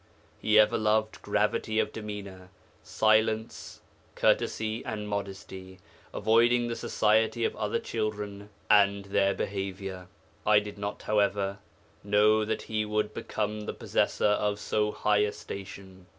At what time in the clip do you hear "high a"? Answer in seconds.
14.91-15.31